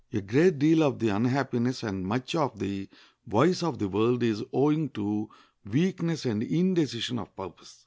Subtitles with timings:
[0.11, 2.89] A great deal of the unhappiness and much of the
[3.27, 5.29] vice of the world is owing to
[5.63, 7.79] weakness and indecision of purpose.